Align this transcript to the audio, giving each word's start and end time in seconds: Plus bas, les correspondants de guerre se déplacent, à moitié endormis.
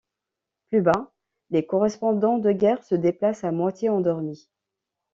Plus 0.71 0.81
bas, 0.81 1.11
les 1.51 1.67
correspondants 1.67 2.39
de 2.39 2.51
guerre 2.51 2.83
se 2.83 2.95
déplacent, 2.95 3.43
à 3.43 3.51
moitié 3.51 3.89
endormis. 3.89 4.49